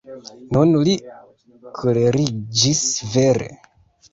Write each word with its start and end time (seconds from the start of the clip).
Nun 0.55 0.71
li 0.87 0.95
koleriĝis 1.81 2.83
vere. 3.13 3.51